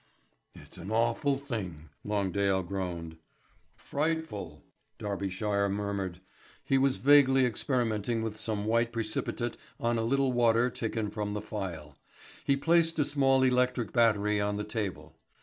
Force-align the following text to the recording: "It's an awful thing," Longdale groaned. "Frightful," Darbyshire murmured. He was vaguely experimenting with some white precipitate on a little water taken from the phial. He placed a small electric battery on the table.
"It's 0.55 0.79
an 0.79 0.89
awful 0.89 1.37
thing," 1.37 1.89
Longdale 2.03 2.63
groaned. 2.67 3.17
"Frightful," 3.75 4.63
Darbyshire 4.97 5.69
murmured. 5.69 6.21
He 6.63 6.79
was 6.79 6.97
vaguely 6.97 7.45
experimenting 7.45 8.23
with 8.23 8.35
some 8.35 8.65
white 8.65 8.91
precipitate 8.91 9.57
on 9.79 9.99
a 9.99 10.03
little 10.03 10.31
water 10.33 10.71
taken 10.71 11.11
from 11.11 11.35
the 11.35 11.41
phial. 11.43 11.97
He 12.43 12.57
placed 12.57 12.97
a 12.97 13.05
small 13.05 13.43
electric 13.43 13.93
battery 13.93 14.41
on 14.41 14.57
the 14.57 14.63
table. 14.63 15.13